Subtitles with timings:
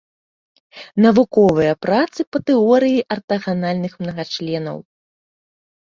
[1.05, 4.77] Навуковыя працы па тэорыі артаганальных мнагачленаў.